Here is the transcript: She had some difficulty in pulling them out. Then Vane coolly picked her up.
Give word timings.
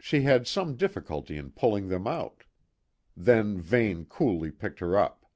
She 0.00 0.22
had 0.22 0.48
some 0.48 0.74
difficulty 0.74 1.36
in 1.36 1.52
pulling 1.52 1.86
them 1.86 2.08
out. 2.08 2.42
Then 3.16 3.60
Vane 3.60 4.04
coolly 4.04 4.50
picked 4.50 4.80
her 4.80 4.98
up. 4.98 5.26